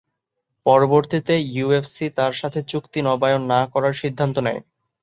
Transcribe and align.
পরবর্তীতে, 0.65 1.33
ইউএফসি 1.51 2.05
তার 2.17 2.33
সাথে 2.33 2.59
চুক্তি 2.63 2.99
নবায়ন 3.01 3.41
না 3.53 3.59
করার 3.73 3.93
সিদ্ধান্ত 3.93 4.35
নেয়। 4.39 4.61